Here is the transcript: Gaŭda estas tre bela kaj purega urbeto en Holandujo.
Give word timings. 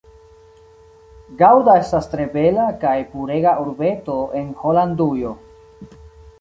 Gaŭda 1.41 1.75
estas 1.81 2.09
tre 2.15 2.25
bela 2.33 2.65
kaj 2.85 2.95
purega 3.13 3.55
urbeto 3.67 4.19
en 4.43 4.51
Holandujo. 4.65 5.39